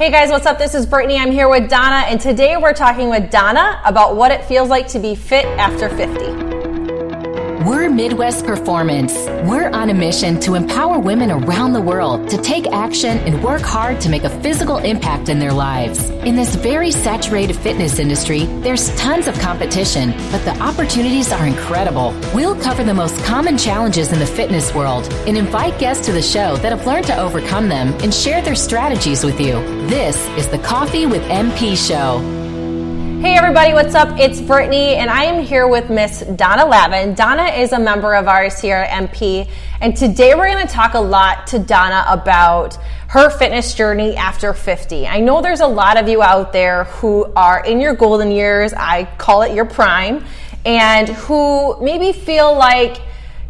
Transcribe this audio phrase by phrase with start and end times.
[0.00, 0.56] Hey guys, what's up?
[0.56, 1.18] This is Brittany.
[1.18, 4.88] I'm here with Donna, and today we're talking with Donna about what it feels like
[4.88, 6.49] to be fit after 50.
[7.66, 9.12] We're Midwest Performance.
[9.44, 13.60] We're on a mission to empower women around the world to take action and work
[13.60, 16.08] hard to make a physical impact in their lives.
[16.24, 22.18] In this very saturated fitness industry, there's tons of competition, but the opportunities are incredible.
[22.34, 26.22] We'll cover the most common challenges in the fitness world and invite guests to the
[26.22, 29.52] show that have learned to overcome them and share their strategies with you.
[29.86, 32.39] This is the Coffee with MP show.
[33.20, 34.18] Hey everybody, what's up?
[34.18, 37.14] It's Brittany, and I am here with Miss Donna Lavin.
[37.14, 39.46] Donna is a member of ours here at MP,
[39.82, 42.78] and today we're going to talk a lot to Donna about
[43.08, 45.06] her fitness journey after 50.
[45.06, 48.72] I know there's a lot of you out there who are in your golden years,
[48.72, 50.24] I call it your prime,
[50.64, 53.02] and who maybe feel like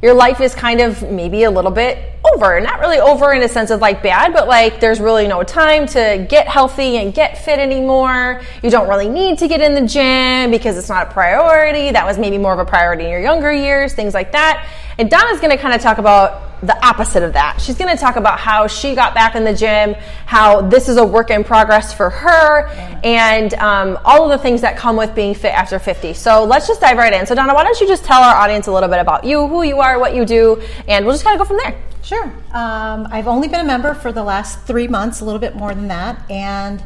[0.02, 2.60] your life is kind of maybe a little bit over.
[2.60, 5.87] Not really over in a sense of like bad, but like there's really no time
[5.88, 8.42] to get healthy and get fit anymore.
[8.62, 11.91] You don't really need to get in the gym because it's not a priority.
[11.91, 14.67] That was maybe more of a priority in your younger years, things like that.
[15.01, 17.59] And Donna's going to kind of talk about the opposite of that.
[17.59, 19.95] She's going to talk about how she got back in the gym,
[20.27, 22.69] how this is a work in progress for her,
[23.03, 26.12] and um, all of the things that come with being fit after 50.
[26.12, 27.25] So let's just dive right in.
[27.25, 29.62] So, Donna, why don't you just tell our audience a little bit about you, who
[29.62, 31.83] you are, what you do, and we'll just kind of go from there.
[32.03, 32.25] Sure.
[32.53, 35.75] Um, I've only been a member for the last three months, a little bit more
[35.75, 36.83] than that, and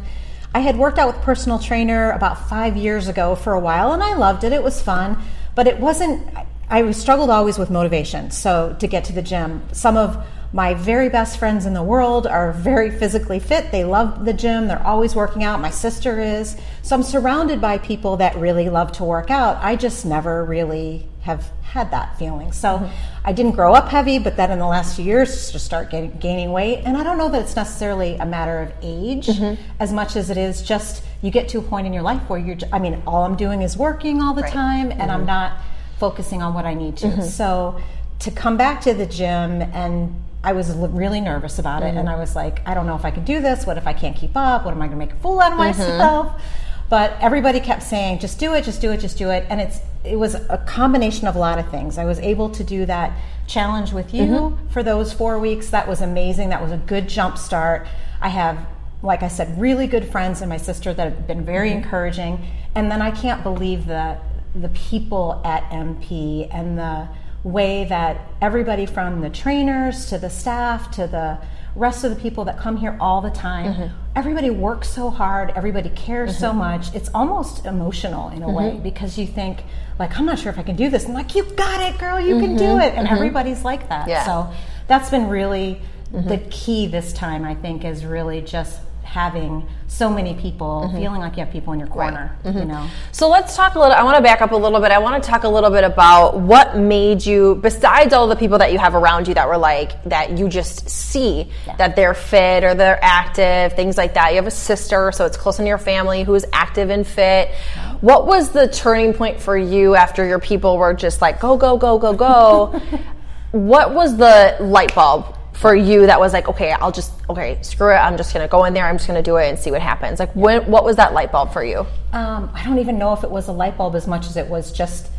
[0.54, 4.04] I had worked out with personal trainer about five years ago for a while, and
[4.04, 4.52] I loved it.
[4.52, 5.20] It was fun,
[5.56, 6.28] but it wasn't.
[6.68, 8.30] I struggled always with motivation.
[8.30, 12.28] So to get to the gym, some of my very best friends in the world
[12.28, 13.72] are very physically fit.
[13.72, 14.68] They love the gym.
[14.68, 15.60] They're always working out.
[15.60, 16.56] My sister is.
[16.82, 19.56] So I'm surrounded by people that really love to work out.
[19.56, 22.52] I just never really have had that feeling.
[22.52, 22.94] So mm-hmm.
[23.24, 26.12] I didn't grow up heavy, but then in the last few years, just start getting,
[26.18, 26.82] gaining weight.
[26.84, 29.60] And I don't know that it's necessarily a matter of age mm-hmm.
[29.80, 32.38] as much as it is just you get to a point in your life where
[32.38, 32.58] you're.
[32.72, 34.52] I mean, all I'm doing is working all the right.
[34.52, 35.10] time, and mm-hmm.
[35.10, 35.58] I'm not
[35.98, 37.06] focusing on what I need to.
[37.06, 37.22] Mm-hmm.
[37.22, 37.80] So
[38.20, 41.98] to come back to the gym and I was really nervous about it, mm-hmm.
[41.98, 43.66] and I was like, I don't know if I can do this.
[43.66, 44.64] What if I can't keep up?
[44.64, 45.78] What am I going to make a fool out of mm-hmm.
[45.78, 46.42] myself?
[46.90, 49.46] But everybody kept saying, just do it, just do it, just do it.
[49.48, 51.96] And it's it was a combination of a lot of things.
[51.96, 54.68] I was able to do that challenge with you mm-hmm.
[54.68, 55.70] for those four weeks.
[55.70, 56.50] That was amazing.
[56.50, 57.86] That was a good jump start.
[58.20, 58.66] I have,
[59.02, 61.78] like I said, really good friends and my sister that have been very mm-hmm.
[61.78, 62.46] encouraging.
[62.74, 64.22] And then I can't believe that
[64.54, 67.08] the people at MP and the
[67.42, 71.38] way that everybody from the trainers to the staff to the
[71.76, 73.96] rest of the people that come here all the time mm-hmm.
[74.16, 76.40] everybody works so hard everybody cares mm-hmm.
[76.40, 78.56] so much it's almost emotional in a mm-hmm.
[78.56, 79.64] way because you think
[79.98, 82.18] like i'm not sure if i can do this and like you got it girl
[82.18, 82.80] you can do mm-hmm.
[82.80, 83.14] it and mm-hmm.
[83.14, 84.24] everybody's like that yeah.
[84.24, 84.50] so
[84.86, 85.80] that's been really
[86.12, 86.28] mm-hmm.
[86.28, 88.80] the key this time i think is really just
[89.14, 90.96] having so many people mm-hmm.
[90.96, 92.50] feeling like you have people in your corner right.
[92.50, 92.58] mm-hmm.
[92.58, 94.90] you know so let's talk a little i want to back up a little bit
[94.90, 98.58] i want to talk a little bit about what made you besides all the people
[98.58, 101.76] that you have around you that were like that you just see yeah.
[101.76, 105.36] that they're fit or they're active things like that you have a sister so it's
[105.36, 107.54] close in your family who is active and fit
[108.00, 111.76] what was the turning point for you after your people were just like go go
[111.76, 112.80] go go go
[113.52, 117.90] what was the light bulb for you that was like okay i'll just okay screw
[117.90, 119.58] it i'm just going to go in there i'm just going to do it and
[119.58, 122.78] see what happens like when what was that light bulb for you um, i don't
[122.78, 125.10] even know if it was a light bulb as much as it was just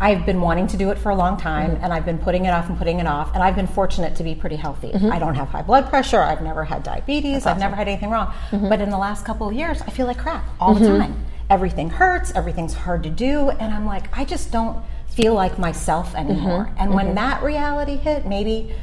[0.00, 1.84] I've been wanting to do it for a long time mm-hmm.
[1.84, 4.22] and I've been putting it off and putting it off and I've been fortunate to
[4.22, 4.90] be pretty healthy.
[4.90, 5.10] Mm-hmm.
[5.10, 8.26] I don't have high blood pressure, I've never had diabetes, I've never had anything wrong.
[8.50, 8.68] Mm-hmm.
[8.68, 11.00] But in the last couple of years, I feel like crap all the mm-hmm.
[11.00, 11.26] time.
[11.48, 16.14] Everything hurts, everything's hard to do and I'm like I just don't feel like myself
[16.14, 16.66] anymore.
[16.66, 16.78] Mm-hmm.
[16.78, 17.14] And when mm-hmm.
[17.16, 18.74] that reality hit, maybe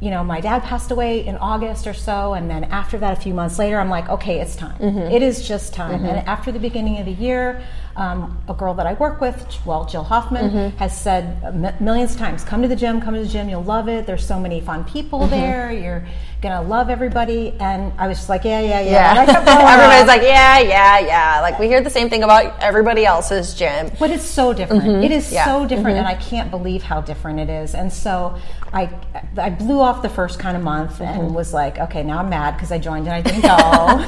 [0.00, 3.20] you know, my dad passed away in August or so, and then after that, a
[3.20, 4.78] few months later, I'm like, okay, it's time.
[4.78, 5.12] Mm-hmm.
[5.12, 6.00] It is just time.
[6.00, 6.06] Mm-hmm.
[6.06, 7.64] And after the beginning of the year,
[7.96, 10.76] um, a girl that I work with, well, Jill Hoffman, mm-hmm.
[10.76, 13.48] has said m- millions of times, "Come to the gym, come to the gym.
[13.48, 14.06] You'll love it.
[14.06, 15.30] There's so many fun people mm-hmm.
[15.30, 15.72] there.
[15.72, 16.06] You're
[16.40, 19.74] gonna love everybody." And I was just like, "Yeah, yeah, yeah." yeah.
[19.74, 23.90] Everybody's like, "Yeah, yeah, yeah." Like we hear the same thing about everybody else's gym,
[23.98, 24.82] but it's so different.
[24.84, 25.04] Mm-hmm.
[25.04, 25.44] It is yeah.
[25.44, 26.06] so different, mm-hmm.
[26.06, 27.74] and I can't believe how different it is.
[27.74, 28.38] And so
[28.72, 28.90] I
[29.36, 31.34] I blew off the first kind of month and mm-hmm.
[31.34, 33.56] was like, "Okay, now I'm mad because I joined and I didn't go."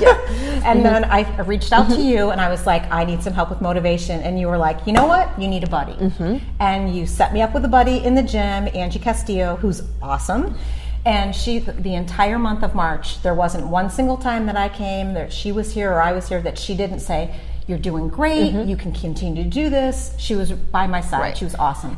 [0.00, 0.62] yeah.
[0.64, 3.50] And then I reached out to you and I was like, "I need some help
[3.50, 5.38] with motivation," and you were like, you know what?
[5.40, 5.92] You need a buddy.
[5.92, 6.38] Mm-hmm.
[6.60, 10.56] And you set me up with a buddy in the gym, Angie Castillo, who's awesome.
[11.04, 15.14] And she, the entire month of March, there wasn't one single time that I came
[15.14, 17.34] that she was here or I was here that she didn't say,
[17.66, 18.52] You're doing great.
[18.52, 18.68] Mm-hmm.
[18.68, 20.14] You can continue to do this.
[20.18, 21.20] She was by my side.
[21.20, 21.36] Right.
[21.36, 21.96] She was awesome.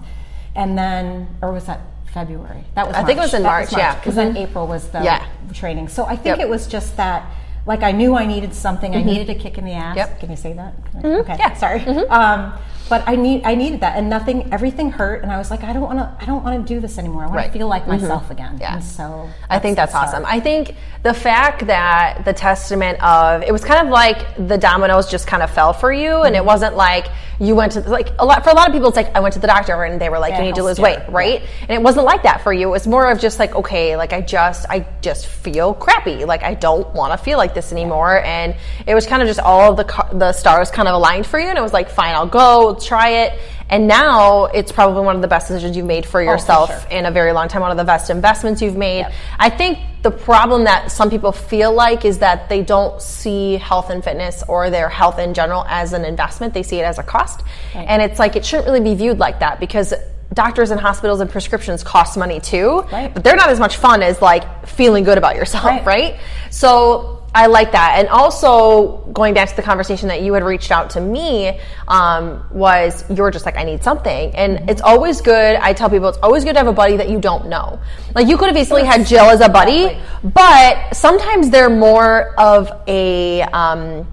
[0.54, 1.80] And then, or was that
[2.12, 2.64] February?
[2.74, 3.06] That was I March.
[3.06, 3.94] think it was in March, March, yeah.
[3.96, 4.34] Because mm-hmm.
[4.34, 5.26] then April was the yeah.
[5.52, 5.88] training.
[5.88, 6.46] So I think yep.
[6.46, 7.26] it was just that
[7.66, 8.94] like I knew I needed something.
[8.94, 9.96] I needed a kick in the ass.
[9.96, 10.10] Mm-hmm.
[10.10, 10.20] Yep.
[10.20, 10.74] Can you say that?
[11.04, 11.36] Okay.
[11.38, 11.50] Yeah.
[11.50, 11.58] Mm-hmm.
[11.58, 12.08] Sorry.
[12.08, 12.52] Um,
[12.92, 14.52] but I need I needed that, and nothing.
[14.52, 16.06] Everything hurt, and I was like, I don't want to.
[16.20, 17.22] I don't want to do this anymore.
[17.22, 17.46] I want Right.
[17.52, 18.58] to feel like myself again.
[18.60, 18.74] Yeah.
[18.74, 19.06] And so
[19.48, 20.08] I think that's start.
[20.08, 20.24] awesome.
[20.26, 24.18] I think the fact that the testament of it was kind of like
[24.50, 26.42] the dominoes just kind of fell for you, and Mm-hmm.
[26.42, 27.06] it wasn't like
[27.40, 28.88] you went to like a lot for a lot of people.
[28.88, 30.62] It's like I went to the doctor and they were like, Yeah, you need to
[30.70, 31.40] lose weight, right?
[31.62, 32.68] And it wasn't like that for you.
[32.68, 36.26] It was more of just like okay, like I just I just feel crappy.
[36.26, 38.54] Like I don't want to feel like this anymore, and
[38.86, 39.86] it was kind of just all of the
[40.24, 43.08] the stars kind of aligned for you, and it was like fine, I'll go try
[43.24, 43.38] it.
[43.70, 46.80] And now it's probably one of the best decisions you've made for oh, yourself Oh,
[46.80, 46.90] sure.
[46.98, 47.62] in a very long time.
[47.62, 49.06] One of the best investments you've made.
[49.38, 53.88] I think the problem that some people feel like is that they don't see health
[53.88, 56.52] and fitness or their health in general as an investment.
[56.52, 57.42] They see it as a cost.
[57.74, 57.86] Right.
[57.88, 59.94] And it's like it shouldn't really be viewed like that because
[60.34, 62.80] doctors and hospitals and prescriptions cost money too.
[62.92, 63.12] Right.
[63.12, 65.86] But they're not as much fun as like feeling good about yourself, Right.
[65.86, 66.20] right?
[66.50, 67.94] So I like that.
[67.98, 71.58] And also going back to the conversation that you had reached out to me
[71.88, 74.34] um, was you were just like, I need something.
[74.34, 74.68] And Mm-hmm.
[74.68, 75.56] it's always good.
[75.56, 77.80] I tell people it's always good to have a buddy that you don't know.
[78.14, 82.70] Like you could have easily had Jill as a buddy, but sometimes they're more of
[82.86, 84.06] a, um,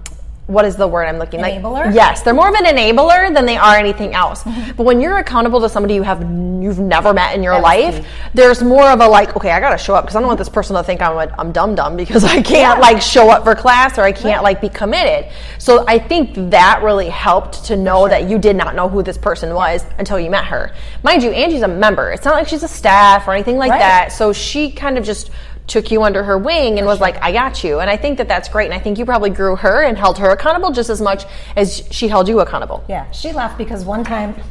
[0.50, 1.54] what is the word I'm looking like?
[1.54, 1.94] Enabler?
[1.94, 4.42] Yes, they're more of an enabler than they are anything else.
[4.42, 4.72] Mm-hmm.
[4.76, 6.20] But when you're accountable to somebody you have
[6.60, 9.70] you've never met in your That's life, there's more of a like, okay, I got
[9.70, 11.74] to show up because I don't want this person to think I'm a, I'm dumb
[11.74, 12.80] dumb because I can't Yeah.
[12.80, 15.32] like show up for class or I can't like be committed.
[15.58, 19.16] So I think that really helped to know that you did not know who this
[19.16, 20.72] person was until you met her.
[21.02, 22.10] Mind you, Angie's a member.
[22.10, 23.78] It's not like she's a staff or anything like Right.
[23.78, 24.12] that.
[24.12, 25.30] So she kind of just
[25.70, 27.78] took you under her wing and was like, I got you.
[27.78, 28.64] And I think that that's great.
[28.64, 31.24] And I think you probably grew her and held her accountable just as much
[31.54, 32.84] as she held you accountable.
[32.88, 34.34] Yeah, she laughed because one time,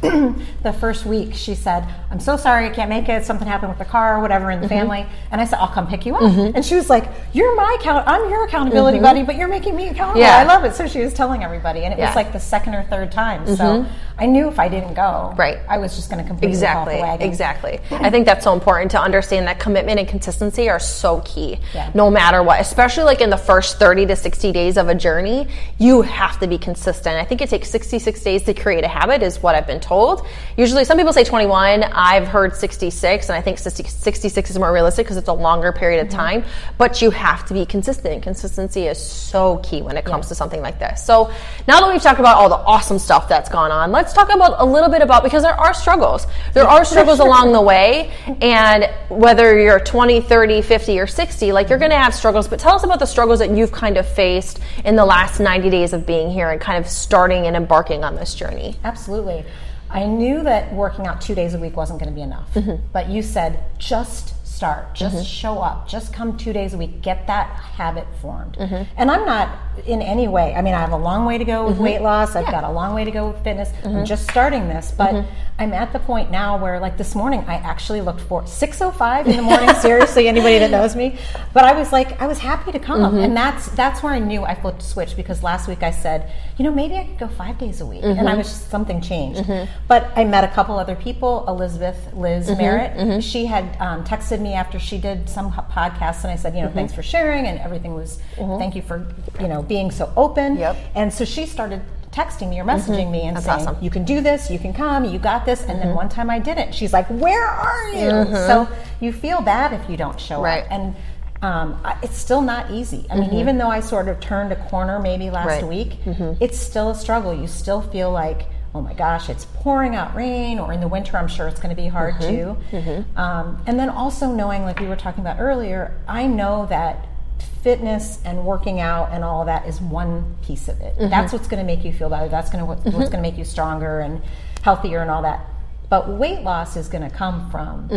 [0.62, 3.26] the first week, she said, "I'm so sorry, I can't make it.
[3.26, 4.74] Something happened with the car or whatever in the mm-hmm.
[4.74, 6.56] family." And I said, "I'll come pick you up." Mm-hmm.
[6.56, 8.08] And she was like, "You're my account.
[8.08, 9.04] I'm your accountability mm-hmm.
[9.04, 10.20] buddy, but you're making me accountable.
[10.20, 10.38] Yeah.
[10.38, 12.06] I love it." So she was telling everybody, and it Yeah.
[12.06, 13.46] was like the second or third time.
[13.56, 13.84] So
[14.20, 15.58] I knew if I didn't go, Right.
[15.68, 16.94] I was just going to completely Exactly.
[16.96, 17.28] fall off the wagon.
[17.28, 17.80] Exactly.
[17.90, 21.58] I think that's so important to understand that commitment and consistency are so key.
[21.74, 21.90] Yeah.
[21.94, 25.48] No matter what, especially like in the first 30 to 60 days of a journey,
[25.78, 27.16] you have to be consistent.
[27.16, 30.26] I think it takes 66 days to create a habit is what I've been told.
[30.56, 34.72] Usually some people say 21, I've heard 66 and I think 60 66 is more
[34.72, 36.16] realistic because it's a longer period of Mm-hmm.
[36.18, 36.44] time,
[36.76, 38.22] but you have to be consistent.
[38.22, 41.04] Consistency is so key when it comes to something like this.
[41.04, 41.30] So,
[41.68, 44.56] now that we've talked about all the awesome stuff that's gone on, let's talk about
[44.58, 46.26] a little bit about because there are struggles.
[46.54, 51.68] There are struggles along the way, and whether you're 20, 30, 50, or 60, like
[51.68, 52.48] you're going to have struggles.
[52.48, 55.70] But tell us about the struggles that you've kind of faced in the last 90
[55.70, 58.76] days of being here and kind of starting and embarking on this journey.
[58.84, 59.44] Absolutely.
[59.90, 62.52] I knew that working out two days a week wasn't going to be enough.
[62.54, 62.84] Mm-hmm.
[62.92, 67.26] But you said just start, just show up, just come two days a week, get
[67.26, 68.58] that habit formed.
[68.58, 68.82] Mm-hmm.
[68.98, 71.66] And I'm not in any way, I mean, I have a long way to go
[71.66, 73.70] with weight loss, I've got a long way to go with fitness.
[73.70, 73.96] Mm-hmm.
[73.96, 75.24] I'm just starting this, but
[75.60, 79.36] I'm at the point now where, like this morning, I actually looked for 6:05 in
[79.36, 79.74] the morning.
[79.76, 81.18] seriously, anybody that knows me,
[81.52, 83.18] but I was like, I was happy to come, Mm-hmm.
[83.18, 86.32] and that's that's where I knew I flipped a switch because last week I said,
[86.56, 88.26] you know, maybe I could go five days a week, and Mm-hmm.
[88.26, 89.44] I was just something changed.
[89.86, 92.60] But I met a couple other people, Elizabeth Liz Mm-hmm.
[92.62, 93.22] Merritt.
[93.22, 96.68] She had um, texted me after she did some podcasts, and I said, you know,
[96.68, 96.76] Mm-hmm.
[96.78, 99.06] thanks for sharing, and everything was, thank you for
[99.38, 100.56] you know being so open.
[100.56, 100.76] Yep.
[100.94, 101.82] And so she started
[102.12, 103.76] texting me or messaging me and That's saying, awesome.
[103.84, 105.60] you can do this, you can come, you got this.
[105.62, 105.80] And Mm-hmm.
[105.80, 106.74] then one time I didn't.
[106.74, 108.34] She's like, where are you?
[108.46, 108.68] So
[109.00, 110.64] you feel bad if you don't show Right.
[110.64, 110.70] up.
[110.72, 110.94] And
[111.42, 113.06] um, it's still not easy.
[113.10, 115.68] I mean, even though I sort of turned a corner maybe last Mm-hmm.
[115.68, 116.28] Right.
[116.28, 117.32] week, it's still a struggle.
[117.32, 121.16] You still feel like, oh my gosh, it's pouring out rain, or in the winter,
[121.16, 122.76] I'm sure it's going to be hard Mm-hmm.
[122.76, 122.96] too.
[123.16, 127.06] Um, and then also knowing, like we were talking about earlier, I know that
[127.42, 130.94] fitness and working out and all that is one piece of it.
[130.96, 131.10] Mm-hmm.
[131.10, 132.28] That's what's going to make you feel better.
[132.28, 134.22] That's going to what's going to make you stronger and
[134.62, 135.44] healthier and all that.
[135.88, 137.88] But weight loss is going to come from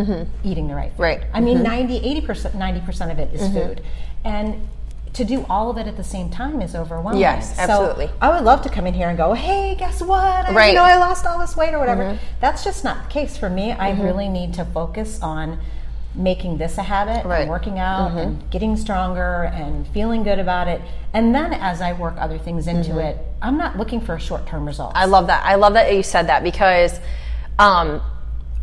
[0.43, 0.93] eating the right food.
[0.93, 1.01] Mm-hmm.
[1.01, 1.21] Right.
[1.21, 1.35] Mm-hmm.
[1.35, 3.81] I mean, 90, 80%, 90% of it is food.
[4.25, 4.67] And
[5.13, 7.21] to do all of it at the same time is overwhelming.
[7.21, 8.07] Yes, absolutely.
[8.07, 10.19] So I would love to come in here and go, hey, guess what?
[10.19, 10.69] I, Right.
[10.69, 12.17] You know, I lost all this weight or whatever.
[12.41, 13.71] That's just not the case for me.
[13.71, 15.59] I really need to focus on
[16.15, 17.41] making this a habit Right.
[17.41, 20.79] and working out and getting stronger and feeling good about it.
[21.13, 24.45] And then as I work other things into it, I'm not looking for a short
[24.45, 24.93] term results.
[24.95, 25.43] I love that.
[25.45, 26.99] I love that you said that because
[27.59, 28.01] um,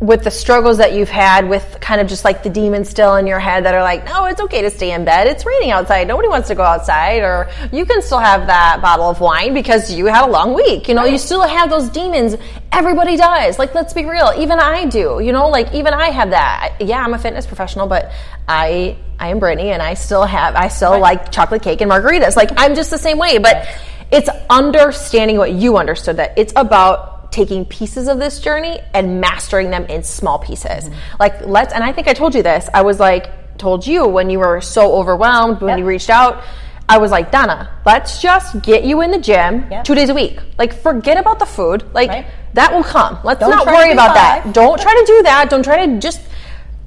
[0.01, 3.27] with the struggles that you've had with kind of just like the demons still in
[3.27, 5.27] your head that are like, no, it's okay to stay in bed.
[5.27, 6.07] It's raining outside.
[6.07, 7.21] Nobody wants to go outside.
[7.21, 10.87] Or you can still have that bottle of wine because you had a long week.
[10.87, 12.35] You know, you still have those demons.
[12.71, 13.59] Everybody does.
[13.59, 14.33] Like, let's be real.
[14.39, 15.19] Even I do.
[15.21, 16.77] You know, like even I have that.
[16.79, 18.11] Yeah, I'm a fitness professional, but
[18.47, 22.35] I I am Brittany and I still have I still like chocolate cake and margaritas.
[22.35, 23.37] Like I'm just the same way.
[23.37, 23.67] But
[24.11, 29.69] it's understanding what you understood that it's about taking pieces of this journey and mastering
[29.71, 30.85] them in small pieces.
[30.85, 30.93] Mm-hmm.
[31.19, 32.69] Like let's and I think I told you this.
[32.73, 35.79] I was like told you when you were so overwhelmed when Yep.
[35.79, 36.43] you reached out.
[36.89, 39.83] I was like, Donna, let's just get you in the gym Yep.
[39.85, 40.39] two days a week.
[40.57, 41.85] Like, forget about the food.
[41.93, 42.25] Like, Right.
[42.55, 43.17] that will come.
[43.23, 44.51] Let's Don't not worry about that.
[44.51, 45.49] Don't try to do that.
[45.49, 46.19] Don't try to just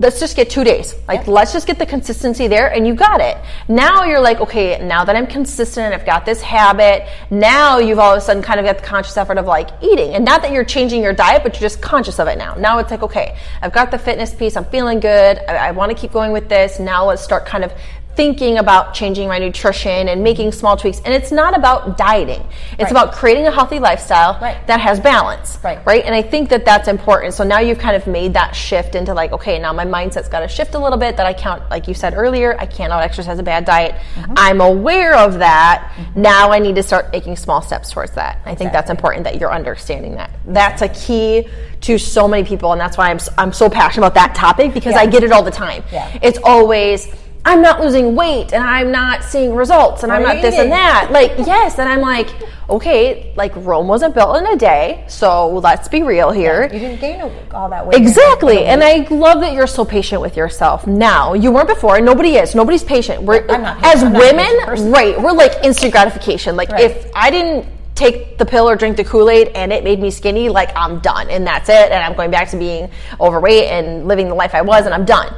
[0.01, 0.95] let's just get two days.
[1.07, 1.29] Like Yep.
[1.29, 3.37] let's just get the consistency there and you got it.
[3.69, 8.13] Now you're like, okay, now that I'm consistent, I've got this habit, now you've all
[8.13, 10.15] of a sudden kind of got the conscious effort of like eating.
[10.15, 12.55] And not that you're changing your diet, but you're just conscious of it now.
[12.55, 15.91] Now it's like, okay, I've got the fitness piece, I'm feeling good, I, I want
[15.91, 16.81] to keep going with this.
[16.81, 17.73] Now let's start kind of
[18.17, 21.01] thinking about changing my nutrition and making small tweaks.
[21.05, 22.43] And it's not about dieting.
[22.79, 22.91] It's Right.
[22.93, 24.57] about creating a healthy lifestyle Right.
[24.69, 25.79] that has balance Right.
[25.85, 26.05] right?
[26.05, 27.35] And I think that that's important.
[27.35, 30.41] So now you've kind of made that shift into like, okay, now my mindset's got
[30.41, 31.17] to shift a little bit.
[31.17, 33.95] That I can't, like you said earlier, I can't out exercise a bad diet.
[34.17, 34.35] Mm-hmm.
[34.37, 35.91] I'm aware of that.
[36.15, 38.39] Now I need to start making small steps towards that.
[38.47, 40.31] I think that's important that you're understanding that.
[40.47, 41.49] That's a key
[41.83, 44.95] to so many people, and that's why I'm I'm so passionate about that topic because
[44.95, 45.01] Yeah.
[45.01, 45.83] I get it all the time.
[45.93, 46.09] Yeah.
[46.23, 47.09] It's always.
[47.47, 51.09] I'm not losing weight and I'm not seeing results and I'm not this and that.
[51.11, 51.79] Like, yes.
[51.79, 52.29] And I'm like,
[52.71, 55.05] okay, like Rome wasn't built in a day.
[55.09, 56.65] So let's be real here.
[56.73, 57.21] You didn't gain
[57.53, 58.01] all that weight.
[58.01, 58.65] Exactly.
[58.65, 61.35] And I love that you're so patient with yourself now.
[61.35, 62.55] You weren't before, and nobody is.
[62.55, 63.23] Nobody's patient.
[63.23, 64.03] We're I'm not as.
[64.03, 66.57] I'm not patient women, right, we're like instant gratification.
[66.57, 66.91] Like Right.
[66.91, 70.49] if I didn't take the pill or drink the Kool-Aid and it made me skinny,
[70.49, 74.29] like I'm done and that's it and I'm going back to being overweight and living
[74.29, 75.33] the life I was and I'm done.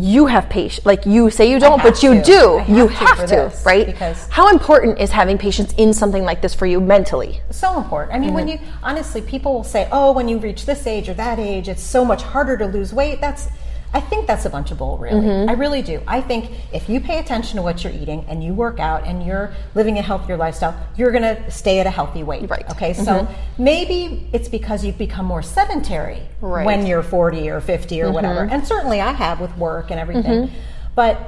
[0.00, 0.86] You have patience.
[0.86, 2.22] Like you say you don't, but you to.
[2.22, 2.58] do.
[2.58, 3.86] Have you to have to, this, right?
[3.86, 7.40] because- How important is having patience in something like this for you mentally?
[7.50, 8.14] so important.
[8.14, 8.64] I mean, when Mm-hmm.
[8.64, 11.82] you honestly, people will say, "Oh, when you reach this age or that age, it's
[11.82, 13.48] so much harder to lose weight." That's,
[13.92, 14.98] I think that's a bunch of bull.
[14.98, 15.48] Really, Mm-hmm.
[15.48, 16.02] I really do.
[16.06, 19.24] I think if you pay attention to what you're eating and you work out and
[19.24, 22.50] you're living a healthier lifestyle, you're going to stay at a healthy weight.
[22.50, 22.60] Right.
[22.66, 22.72] Mm-hmm.
[22.72, 22.92] Okay.
[22.92, 23.26] So
[23.56, 26.58] maybe it's because you've become more sedentary Right.
[26.60, 26.64] Mm-hmm.
[26.66, 30.50] when you're 40 or 50 or whatever, and certainly I have with work and everything,
[30.94, 31.18] but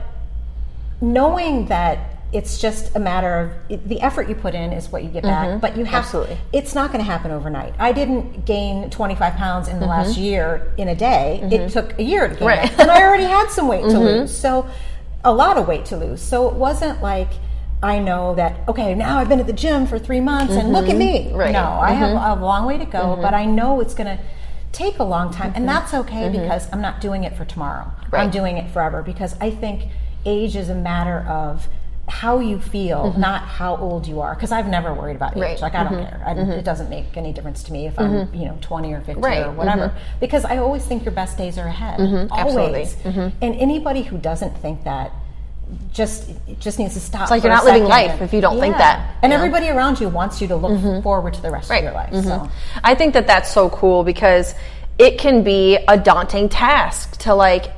[1.01, 5.03] knowing that it's just a matter of it, the effort you put in is what
[5.03, 6.17] you get back but you have Mm-hmm.
[6.27, 6.39] Absolutely.
[6.53, 10.73] it's not going to happen overnight i didn't gain 25 pounds in the last year
[10.79, 12.47] in a day it took a year to gain Mm-hmm.
[12.47, 12.59] Right.
[12.71, 12.81] Mm-hmm.
[12.81, 12.83] it.
[12.83, 14.69] and i already had some weight to lose so
[15.25, 17.31] a lot of weight to lose so it wasn't like
[17.83, 20.89] I know that okay now I've been at the gym for three months and look
[20.91, 21.25] at me.
[21.25, 21.37] Mm-hmm.
[21.37, 21.55] Right.
[21.55, 21.77] Mm-hmm.
[21.77, 24.23] No, I have a long way to go, but I know it's going to
[24.73, 26.43] take a long time, and that's okay Mm-hmm.
[26.43, 27.91] because I'm not doing it for tomorrow.
[28.11, 28.21] Right.
[28.23, 29.85] I'm doing it forever because I think
[30.27, 31.69] age is a matter of
[32.11, 33.21] how you feel, mm-hmm.
[33.21, 34.35] not how old you are.
[34.35, 35.37] Because I've never worried about age.
[35.37, 35.43] Mm-hmm.
[35.43, 35.55] Right.
[35.55, 35.63] Mm-hmm.
[35.63, 36.11] Like I don't mm-hmm.
[36.11, 36.23] care.
[36.27, 36.51] I, mm-hmm.
[36.53, 39.47] It doesn't make any difference to me if I'm you know 20 or 50 Right.
[39.47, 39.95] or whatever.
[40.19, 42.01] Because I always think your best days are ahead.
[42.01, 42.63] Absolutely.
[42.65, 42.97] Always.
[43.05, 45.13] And anybody who doesn't think that
[45.93, 47.23] just just needs to stop.
[47.23, 49.37] It's like you're not living life if you don't think that, And know?
[49.37, 52.13] everybody around you wants you to look forward to the rest of your life.
[52.25, 52.49] So
[52.83, 54.55] I think that that's so cool because
[54.99, 57.73] it can be a daunting task to like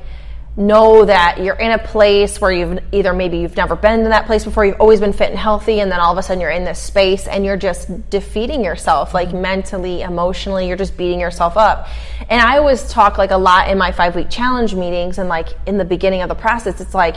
[0.55, 4.27] know that you're in a place where you've either maybe you've never been to that
[4.27, 6.51] place before you've always been fit and healthy and then all of a sudden you're
[6.51, 11.57] in this space and you're just defeating yourself like mentally emotionally you're just beating yourself
[11.57, 11.87] up
[12.29, 15.47] and i always talk like a lot in my five week challenge meetings and like
[15.65, 17.15] in the beginning of the process it's like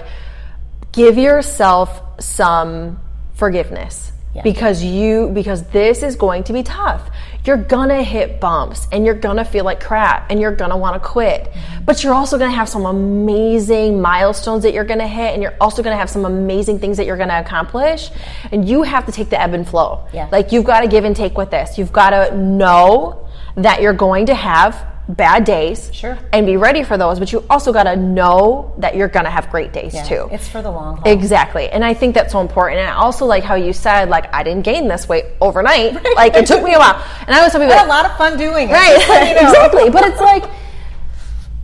[0.93, 2.99] give yourself some
[3.35, 4.41] forgiveness Yeah.
[4.45, 7.11] because you because this is going to be tough
[7.47, 11.09] you're gonna hit bumps and you're gonna feel like crap and you're gonna want to
[11.09, 11.53] quit.
[11.85, 15.83] But you're also gonna have some amazing milestones that you're gonna hit and you're also
[15.83, 18.11] gonna have some amazing things that you're gonna accomplish.
[18.53, 20.07] And you have to take the ebb and flow.
[20.13, 20.29] Yeah.
[20.33, 21.79] like you've got to give and take with this.
[21.79, 26.19] You've got to know that you're going to have bad days Sure.
[26.33, 29.49] and be ready for those but you also got to know that you're gonna have
[29.51, 31.13] great days yeah, too it's for the long haul.
[31.13, 31.69] Exactly.
[31.71, 32.81] And I think that's so important.
[32.81, 35.95] And I also like how you said, like, I didn't gain this weight overnight.
[36.15, 37.03] Like, it took me a while.
[37.27, 38.73] And I was telling I had a lot of fun doing it.
[38.73, 39.49] right, you know.
[39.49, 39.91] exactly.
[39.91, 40.45] But it's like,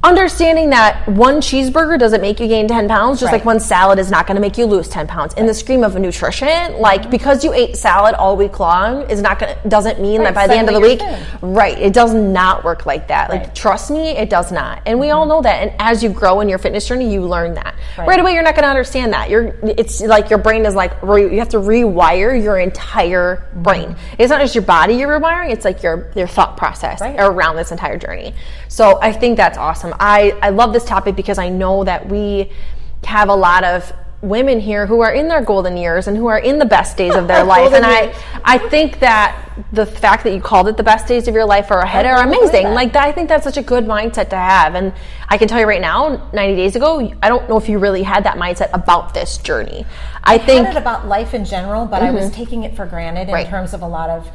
[0.05, 3.39] understanding that one cheeseburger doesn't make you gain 10 pounds just Right.
[3.39, 5.85] like one salad is not going to make you lose 10 pounds in the scheme
[5.85, 6.81] of nutrition Mm-hmm.
[6.81, 10.35] like because you ate salad all week long is not going doesn't mean Right, that
[10.35, 11.23] by the end of the week thin.
[11.41, 13.43] right it does not work like that like.
[13.45, 13.53] Mm-hmm.
[13.55, 16.49] trust me it does not and we all know that and as you grow in
[16.49, 19.55] your fitness journey you learn that right, away you're not going to understand that you're
[19.63, 24.15] it's like your brain is like re, you have to rewire your entire brain Mm-hmm.
[24.19, 27.71] it's not just your body you're rewiring it's like your your thought process around this
[27.71, 28.35] entire journey.
[28.69, 29.92] So I think that's awesome.
[29.99, 32.51] I, I love this topic because I know that we
[33.05, 36.39] have a lot of women here who are in their golden years and who are
[36.39, 37.73] in the best days of their life.
[37.73, 38.15] And I.
[38.45, 39.39] I think that
[39.73, 42.23] the fact that you called it the best days of your life are ahead are
[42.25, 42.65] amazing.
[42.65, 42.75] that.
[42.75, 44.75] Like I think that's such a good mindset to have.
[44.75, 44.93] And
[45.29, 48.03] I can tell you right now, 90 days ago, I don't know if you really
[48.03, 49.87] had that mindset about this journey.
[50.25, 50.77] I, I think Mm-hmm.
[50.77, 53.47] about life in general, but I was taking it for granted in Right.
[53.47, 53.55] Mm-hmm.
[53.55, 54.29] terms of a lot of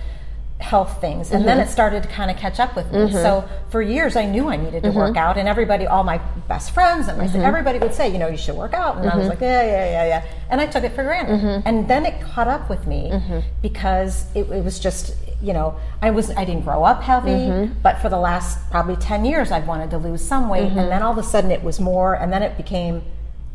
[0.60, 1.32] health things.
[1.32, 3.12] And then it started to kind of catch up with me.
[3.12, 4.98] So for years, I knew I needed to Mm-hmm.
[4.98, 8.28] work out, and everybody, all my best friends and my everybody would say, you know,
[8.28, 8.98] you should work out.
[8.98, 9.20] And I Mm-hmm.
[9.20, 10.26] was like, yeah, yeah, yeah, yeah.
[10.50, 11.62] And I took it for granted.
[11.66, 13.40] And then it caught up with me Mm-hmm.
[13.62, 15.16] because it, it was just.
[15.40, 17.74] You know, I was I didn't grow up heavy, Mm-hmm.
[17.84, 20.80] but for the last probably ten years, I've wanted to lose some weight, Mm-hmm.
[20.80, 23.04] and then all of a sudden it was more, and then it became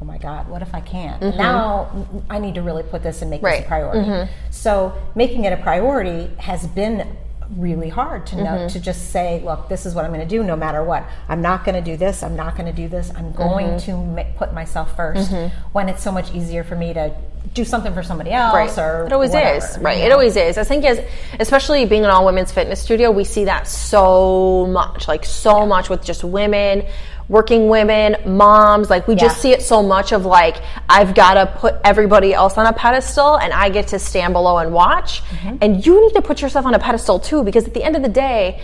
[0.02, 1.22] oh my God, what if I can't?
[1.22, 1.38] Mm-hmm.
[1.38, 4.28] Now I need to really put this and make this a priority.
[4.50, 7.16] So making it a priority has been
[7.56, 8.66] really hard to know Mm-hmm.
[8.68, 11.04] to just say, look, this is what I'm going to do no matter what.
[11.28, 12.22] I'm not going to do this.
[12.24, 13.12] I'm not going to do this.
[13.14, 13.90] I'm going Mm-hmm.
[13.90, 17.14] to ma- put myself 1st when it's so much easier for me to
[17.54, 20.56] do something for somebody else or it always whatever, is right you it always is
[20.56, 21.00] i think as
[21.40, 25.90] especially being an all women's fitness studio we see that so much like so much
[25.90, 26.86] with just women
[27.28, 30.56] working women moms like we just see it so much of like
[30.88, 34.58] i've got to put everybody else on a pedestal and i get to stand below
[34.58, 35.56] and watch Mm-hmm.
[35.62, 38.02] and you need to put yourself on a pedestal too because at the end of
[38.02, 38.60] the day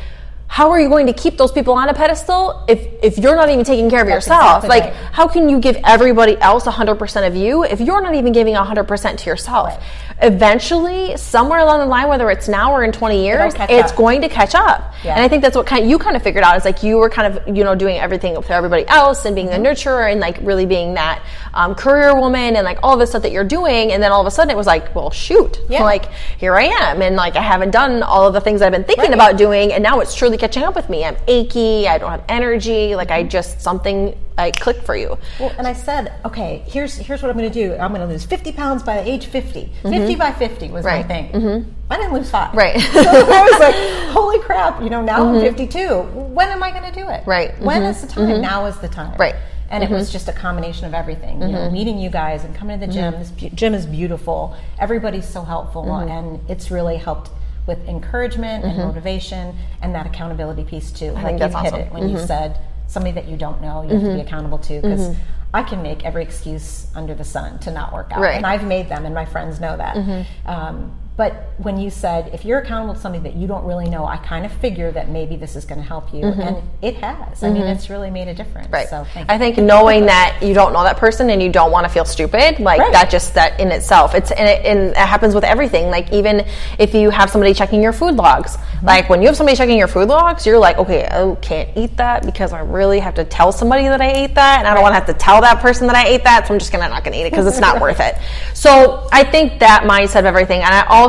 [0.50, 3.48] how are you going to keep those people on a pedestal if if you're not
[3.50, 5.12] even taking care of That's yourself exactly like right.
[5.12, 9.16] how can you give everybody else 100% of you if you're not even giving 100%
[9.18, 9.82] to yourself
[10.20, 13.96] eventually somewhere along the line whether it's now or in 20 years it's up.
[13.96, 15.14] going to catch up Yeah.
[15.14, 17.10] and i think that's what kind you kind of figured out is like you were
[17.10, 19.62] kind of you know doing everything for everybody else and being Mm-hmm.
[19.62, 21.22] the nurturer and like really being that
[21.54, 24.26] um, career woman and like all this stuff that you're doing and then all of
[24.26, 25.82] a sudden it was like well shoot Yeah.
[25.82, 26.06] like
[26.38, 29.04] here i am and like i haven't done all of the things i've been thinking
[29.10, 29.14] Right.
[29.14, 32.24] about doing and now it's truly catching up with me i'm achy i don't have
[32.28, 36.94] energy like i just something I clicked for you Well, and I said, okay, here's
[36.96, 37.74] here's what I'm going to do.
[37.74, 39.72] I'm going to lose 50 pounds by age 50.
[39.82, 40.86] 50 by 50 was Mm-hmm.
[40.86, 41.08] Right.
[41.34, 41.74] my thing.
[41.90, 42.54] I didn't lose five.
[42.54, 42.76] Right.
[42.76, 43.02] Mm-hmm.
[43.02, 43.74] so I was like,
[44.14, 44.80] holy crap!
[44.80, 46.02] You know, now I'm 52.
[46.38, 47.26] When am I going to do it?
[47.26, 47.50] Right.
[47.60, 47.90] When Mhm.
[47.90, 48.40] is the time?
[48.40, 49.16] Now is the time.
[49.18, 49.34] Right.
[49.70, 51.42] And it was just a combination of everything.
[51.42, 53.14] You know, meeting you guys and coming to the gym.
[53.14, 54.54] This bu- gym is beautiful.
[54.78, 57.30] Everybody's so helpful, and it's really helped
[57.68, 61.12] with encouragement and motivation and that accountability piece too.
[61.12, 61.86] like think that's you hit awesome.
[61.86, 64.06] it when you said somebody that you don't know you have Mm-hmm.
[64.08, 65.14] to be accountable to because
[65.54, 68.28] I can make every excuse under the sun to not work out, Right.
[68.30, 68.36] Mm-hmm.
[68.44, 69.96] and I've made them, and my friends know that.
[70.44, 74.06] Um, but when you said if you're accountable to something that you don't really know,
[74.06, 77.42] I kind of figure that maybe this is going to help you, and it has.
[77.42, 78.68] I mean, it's really made a difference.
[78.68, 78.74] Mm-hmm.
[78.74, 78.88] Right.
[78.88, 81.84] So thank I think knowing that you don't know that person and you don't want
[81.86, 82.92] to feel stupid, like Right.
[82.92, 85.90] that just that in itself, it's and it, and it happens with everything.
[85.90, 86.46] Like even
[86.78, 88.86] if you have somebody checking your food logs, Mm-hmm.
[88.86, 91.96] like when you have somebody checking your food logs, you're like, okay, I can't eat
[91.96, 94.84] that because I really have to tell somebody that I ate that, and I don't
[94.84, 96.88] want to have to tell that person that I ate that, so I'm just gonna
[96.88, 98.14] not gonna eat it because it's not worth it.
[98.54, 101.07] So I think that mindset of everything, and I also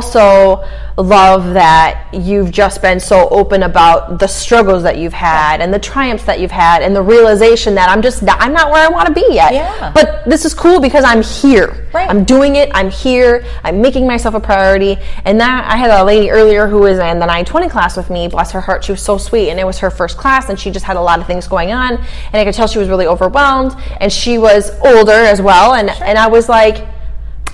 [0.96, 5.78] love that you've just been so open about the struggles that you've had and the
[5.78, 8.88] triumphs that you've had and the realization that I'm just not, I'm not where I
[8.88, 9.54] want to be yet.
[9.54, 9.92] Yeah.
[9.94, 11.88] But this is cool because I'm here.
[11.92, 12.08] Right.
[12.08, 12.70] I'm doing it.
[12.74, 13.44] I'm here.
[13.64, 14.98] I'm making myself a priority.
[15.24, 18.28] And that I had a lady earlier who was in the 920 class with me.
[18.28, 20.70] Bless her heart, she was so sweet, and it was her first class, and she
[20.70, 23.06] just had a lot of things going on, and I could tell she was really
[23.06, 26.86] overwhelmed, and she was older as well, and and I was like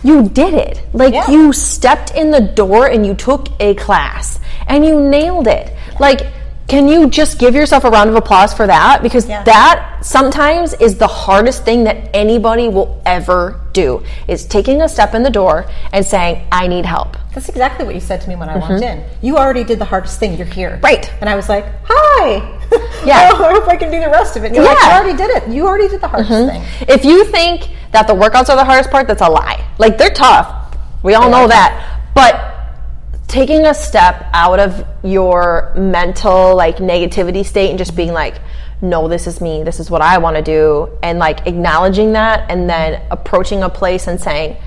[0.03, 0.81] you did it.
[0.93, 1.31] Like Yeah.
[1.31, 5.73] you stepped in the door and you took a class and you nailed it.
[6.01, 6.27] Like,
[6.69, 9.01] can you just give yourself a round of applause for that?
[9.03, 9.45] Because Yeah.
[9.45, 15.15] that sometimes is the hardest thing that anybody will ever do is taking a step
[15.15, 17.17] in the door and saying, I need help.
[17.35, 19.03] That's exactly what you said to me when I walked in.
[19.23, 20.37] You already did the hardest thing.
[20.37, 20.71] You're here.
[20.71, 20.85] Mm-hmm.
[20.85, 21.13] Right.
[21.21, 22.43] And I was like, hi.
[23.05, 23.19] Yeah.
[23.19, 24.47] I hope I can do the rest of it.
[24.49, 24.75] And You're Yeah.
[24.75, 24.89] Mm-hmm.
[24.91, 25.49] you already did it.
[25.55, 26.63] You already did the hardest thing.
[26.89, 29.67] If you think that the workouts are the hardest part, that's a lie.
[29.79, 30.77] Like they're tough.
[31.03, 32.03] We all know that.
[32.15, 38.35] But taking a step out of your mental like negativity state and just being like,
[38.83, 39.63] no, this is me.
[39.63, 43.71] This is what I want to do and like acknowledging that and then approaching a
[43.71, 44.59] place and saying,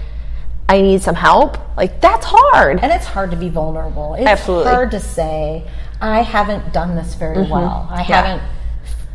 [0.67, 1.59] I need some help.
[1.77, 2.79] Like that's hard.
[2.81, 4.15] And it's hard to be vulnerable.
[4.15, 4.65] It's Absolutely.
[4.65, 4.73] Mm-hmm.
[4.73, 5.67] hard to say,
[6.01, 7.87] I haven't done this very well.
[7.91, 8.41] I haven't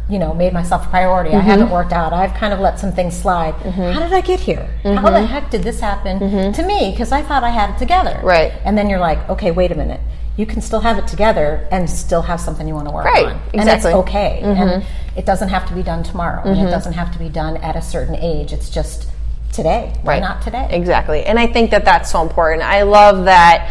[0.09, 1.31] you know, made myself a priority.
[1.31, 1.39] Mm-hmm.
[1.39, 2.13] I haven't worked out.
[2.13, 3.55] I've kind of let some things slide.
[3.55, 4.69] How did I get here?
[4.83, 5.05] How Mm-hmm.
[5.15, 6.19] the heck did this happen
[6.53, 6.91] to me?
[6.91, 8.21] Because I thought I had it together.
[8.23, 8.53] Right.
[8.65, 10.01] And then you're like, okay, wait a minute.
[10.37, 13.25] You can still have it together and still have something you want to work Right,
[13.27, 13.33] on.
[13.55, 13.93] And it's exactly.
[13.93, 14.09] Mm-hmm.
[14.09, 14.41] okay.
[14.43, 14.85] And
[15.17, 16.43] it doesn't have to be done tomorrow.
[16.45, 18.53] And it doesn't have to be done at a certain age.
[18.53, 19.09] It's just
[19.53, 19.93] today.
[20.03, 20.21] Why Right.
[20.21, 20.67] not today?
[20.71, 21.25] Exactly.
[21.25, 22.63] And I think that that's so important.
[22.63, 23.71] I love that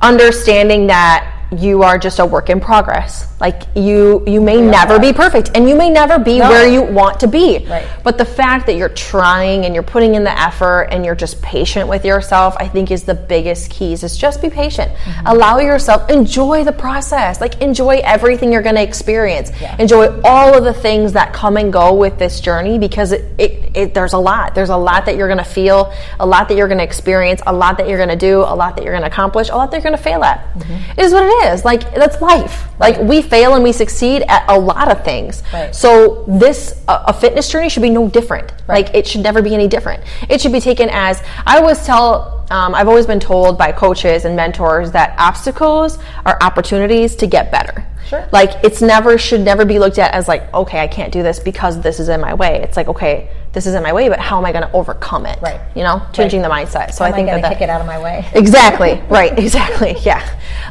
[0.00, 3.26] understanding that you are just a work in progress.
[3.40, 6.48] Like you you may never be perfect and you may never be No.
[6.50, 7.64] where you want to be.
[7.66, 7.86] Right.
[8.02, 11.40] But the fact that you're trying and you're putting in the effort and you're just
[11.40, 14.02] patient with yourself, I think is the biggest keys.
[14.02, 14.92] Is just be patient.
[14.92, 15.26] Mm-hmm.
[15.28, 17.40] Allow yourself enjoy the process.
[17.40, 19.50] Like enjoy everything you're going to experience.
[19.60, 19.76] Yeah.
[19.78, 23.70] Enjoy all of the things that come and go with this journey because it, it,
[23.76, 24.54] it there's a lot.
[24.54, 27.40] There's a lot that you're going to feel, a lot that you're going to experience,
[27.46, 29.56] a lot that you're going to do, a lot that you're going to accomplish, a
[29.56, 30.40] lot that you're going to fail at.
[30.54, 30.98] Mm-hmm.
[31.00, 31.37] It is what it is.
[31.64, 32.64] Like that's life.
[32.78, 35.42] Like we fail and we succeed at a lot of things.
[35.52, 35.74] Right.
[35.74, 38.52] So this a, a fitness journey should be no different.
[38.68, 40.02] Like it should never be any different.
[40.28, 42.37] It should be taken as I always tell.
[42.50, 47.50] Um, I've always been told by coaches and mentors that obstacles are opportunities to get
[47.50, 47.86] better.
[48.06, 48.26] Sure.
[48.32, 51.38] Like it's never should never be looked at as like okay I can't do this
[51.40, 52.62] because this is in my way.
[52.62, 55.26] It's like okay this is in my way, but how am I going to overcome
[55.26, 55.40] it?
[55.40, 55.60] Right.
[55.74, 56.92] You know, changing the mindset.
[56.92, 58.26] So Am I think going that, to that kick it out of my way?
[58.34, 59.02] Exactly.
[59.08, 59.36] Right.
[59.38, 59.96] Exactly.
[60.02, 60.22] Yeah.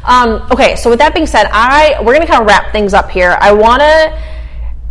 [0.04, 0.76] Um, okay.
[0.76, 3.36] So with that being said, I we're gonna kind of wrap things up here.
[3.40, 4.22] I want to,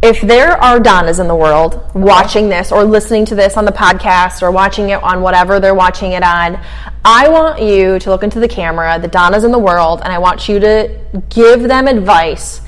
[0.08, 3.74] if there are Donnas in the world watching this or listening to this on the
[3.74, 6.58] podcast or watching it on whatever they're watching it on,
[7.04, 10.18] I want you to look into the camera, the Donnas in the world, and I
[10.18, 10.98] want you to
[11.30, 12.62] give them advice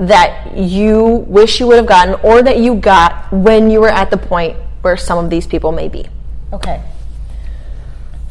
[0.00, 4.10] that you wish you would have gotten or that you got when you were at
[4.10, 6.08] the point where some of these people may be.
[6.52, 6.82] Okay.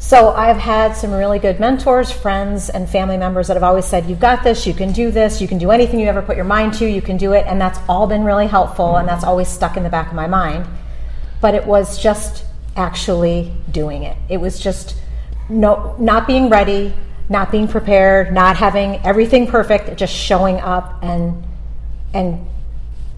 [0.02, 4.06] So I've had some really good mentors, friends, and family members that have always said,
[4.06, 4.66] "You've got this.
[4.66, 5.42] You can do this.
[5.42, 6.86] You can do anything you ever put your mind to.
[6.86, 9.82] You can do it." And that's all been really helpful, and that's always stuck in
[9.82, 10.66] the back of my mind.
[11.42, 12.44] But it was just
[12.76, 14.16] actually doing it.
[14.30, 14.96] It was just
[15.50, 16.94] no, not being ready,
[17.28, 21.44] not being prepared, not having everything perfect, just showing up and
[22.14, 22.46] and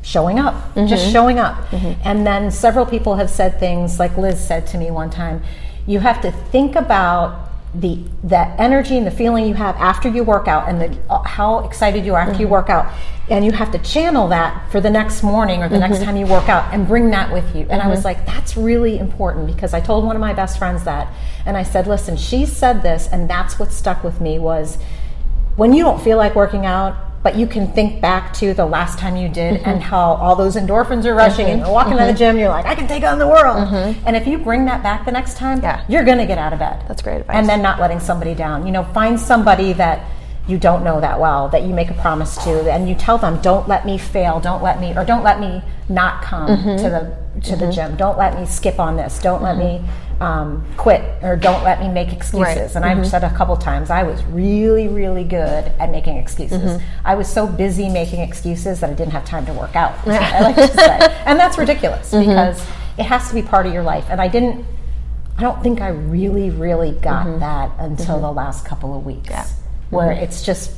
[0.03, 1.13] showing up, just mm-hmm.
[1.13, 1.55] showing up.
[1.71, 2.01] Mm-hmm.
[2.05, 5.43] And then several people have said things like Liz said to me one time,
[5.87, 10.23] you have to think about the that energy and the feeling you have after you
[10.23, 12.53] work out and the, uh, how excited you are after you mm-hmm.
[12.53, 12.93] work out.
[13.31, 16.05] And you have to channel that for the next morning or the next mm-hmm.
[16.05, 17.67] time you work out and bring that with you.
[17.71, 18.09] And i was mm-hmm.
[18.09, 21.13] like that's really important because i told one of my best friends that.
[21.47, 24.77] And i said listen she said this and that's what stuck with me was
[25.57, 28.99] when you don't feel like working out, but you can think back to the last
[28.99, 29.69] time you did Mm-hmm.
[29.71, 32.67] and how all those endorphins are rushing and you're walking to the gym, you're like,
[32.67, 33.73] I can take on the world.
[34.07, 35.65] And if you bring that back the next time, Mm-hmm.
[35.65, 35.85] Yeah.
[35.89, 36.85] you're going to get out of bed.
[36.89, 37.37] That's great advice.
[37.37, 38.67] And then not letting somebody down.
[38.67, 40.05] You know, find somebody that
[40.49, 43.41] you don't know that well, that you make a promise to, and you tell them,
[43.43, 46.77] don't let me fail, don't let me, or don't let me not come Mm-hmm.
[46.83, 49.81] to the to the gym, don't let me skip on this, don't let me
[50.21, 52.73] um, quit, or don't let me make excuses.
[52.73, 52.83] Mm-hmm.
[52.83, 52.91] Right.
[52.93, 56.61] And I've said a couple times, I was really, really good at making excuses.
[56.63, 57.07] Mm-hmm.
[57.07, 59.95] I was so busy making excuses that I didn't have time to work out.
[60.07, 62.29] I like to say, and that's ridiculous Mm-hmm.
[62.29, 62.61] because
[62.99, 64.05] it has to be part of your life.
[64.11, 64.65] And I didn't.
[65.39, 67.39] I don't think I really, really got Mm-hmm.
[67.41, 69.31] that until the last couple of weeks,
[69.93, 70.73] where it's just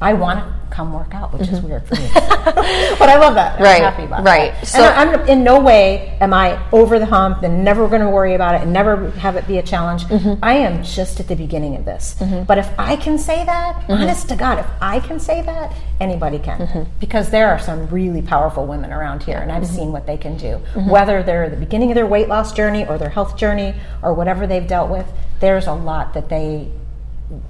[0.00, 3.54] I want to come work out, which is weird for me, but I love that.
[3.54, 3.62] Mm-hmm.
[3.64, 4.52] Right, I'm happy about right.
[4.52, 4.66] that.
[4.68, 8.08] So- and I'm in no way am I over the hump and never going to
[8.08, 10.04] worry about it and never have it be a challenge.
[10.04, 10.44] Mm-hmm.
[10.44, 12.14] I am just at the beginning of this.
[12.46, 13.92] But if I can say that, Mm-hmm.
[13.92, 16.86] honest to God, if I can say that, anybody can.
[17.00, 19.74] Because there are some really powerful women around here, and I've Mm-hmm.
[19.74, 20.58] seen what they can do.
[20.88, 24.14] Whether they're at the beginning of their weight loss journey or their health journey or
[24.14, 26.68] whatever they've dealt with, there's a lot that they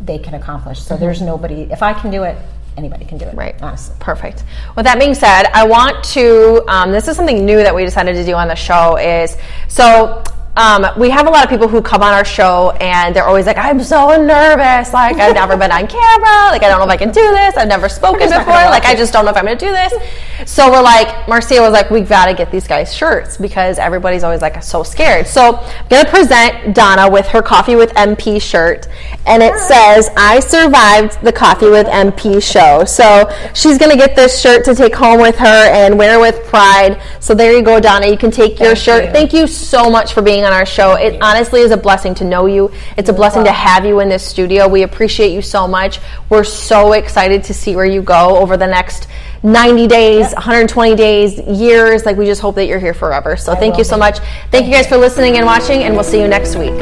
[0.00, 0.80] they can accomplish.
[0.82, 1.62] So there's nobody.
[1.70, 2.36] If I can do it,
[2.76, 3.28] anybody can do it.
[3.30, 3.38] Mm-hmm.
[3.38, 3.62] Right.
[3.62, 3.96] Honestly.
[4.00, 4.44] Perfect.
[4.76, 6.64] With that being said, I want to.
[6.68, 8.96] Um, this is something new that we decided to do on the show.
[8.96, 9.36] Is
[9.68, 10.22] so.
[10.56, 13.46] Um, we have a lot of people who come on our show and they're always
[13.46, 14.92] like, I'm so nervous.
[14.92, 16.50] Like, I've never been on camera.
[16.50, 17.56] Like, I don't know if I can do this.
[17.56, 18.44] I've never spoken before.
[18.46, 19.94] Like, I just don't know if I'm going to do this.
[20.46, 24.22] So we're like, Marcia was like, we've got to get these guys shirts because everybody's
[24.22, 25.26] always like so scared.
[25.26, 28.86] So I'm going to present Donna with her Coffee with MP shirt.
[29.26, 32.84] And it says, I survived the Coffee with MP show.
[32.84, 36.46] So she's going to get this shirt to take home with her and wear with
[36.46, 37.00] pride.
[37.20, 38.06] So there you go, Donna.
[38.06, 39.04] You can take your Thank shirt.
[39.06, 39.10] you.
[39.10, 40.94] Thank you so much for being on our show.
[40.94, 42.70] It honestly is a blessing to know you.
[42.96, 44.68] It's a blessing to have you in this studio.
[44.68, 46.00] We appreciate you so much.
[46.28, 49.08] We're so excited to see where you go over the next
[49.42, 52.04] 90 days, 120 days, years.
[52.04, 53.36] Like we just hope that you're here forever.
[53.36, 54.00] So thank you so be.
[54.00, 54.18] much.
[54.50, 56.74] Thank you guys for listening and watching, and we'll see you next week.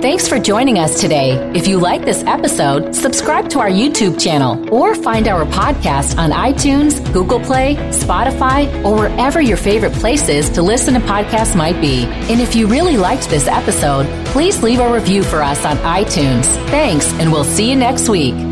[0.00, 1.32] Thanks for joining us today.
[1.56, 6.30] If you like this episode, subscribe to our YouTube channel or find our podcast on
[6.30, 12.04] iTunes, Google Play, Spotify, or wherever your favorite places to listen to podcasts might be.
[12.04, 16.44] And if you really liked this episode, please leave a review for us on iTunes.
[16.68, 18.47] Thanks, and we'll see you next week.